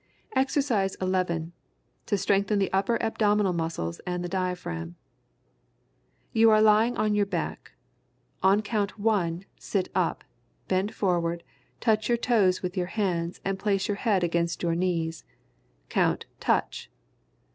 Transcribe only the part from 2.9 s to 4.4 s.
abdominal muscles and the